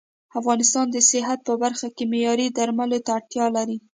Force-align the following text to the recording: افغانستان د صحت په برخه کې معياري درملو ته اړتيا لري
افغانستان 0.39 0.85
د 0.91 0.97
صحت 1.09 1.39
په 1.47 1.53
برخه 1.63 1.87
کې 1.95 2.03
معياري 2.11 2.47
درملو 2.57 2.97
ته 3.05 3.11
اړتيا 3.17 3.45
لري 3.57 3.77